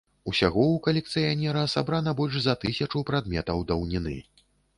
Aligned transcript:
Усяго 0.29 0.61
ў 0.67 0.77
калекцыянера 0.87 1.65
сабрана 1.75 2.15
больш 2.21 2.39
за 2.47 2.57
тысячу 2.65 3.03
прадметаў 3.11 3.63
даўніны. 3.75 4.17